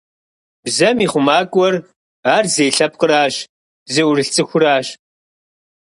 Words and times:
Бзэм 0.63 0.97
и 1.05 1.07
хъумакӀуэр 1.11 1.75
ар 2.35 2.45
зей 2.53 2.71
лъэпкъыращ, 2.75 3.35
зыӀурылъ 3.93 4.23
цӀыхуращ. 4.33 4.87